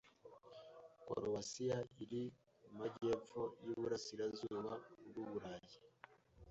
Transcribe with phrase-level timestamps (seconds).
[1.05, 2.21] Korowasiya iri
[2.61, 4.71] mu majyepfo y’iburasirazuba
[5.07, 5.77] bw’Uburayi.